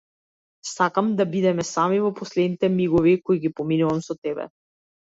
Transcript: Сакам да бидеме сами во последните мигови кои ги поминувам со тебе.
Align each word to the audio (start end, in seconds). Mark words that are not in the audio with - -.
Сакам 0.69 1.11
да 1.19 1.27
бидеме 1.35 1.67
сами 1.73 2.01
во 2.07 2.11
последните 2.23 2.73
мигови 2.81 3.17
кои 3.29 3.45
ги 3.47 3.57
поминувам 3.61 4.07
со 4.11 4.21
тебе. 4.27 4.53